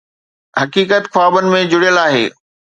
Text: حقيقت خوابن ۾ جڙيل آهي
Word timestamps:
حقيقت 0.59 1.03
خوابن 1.13 1.45
۾ 1.53 1.63
جڙيل 1.71 1.97
آهي 2.05 2.25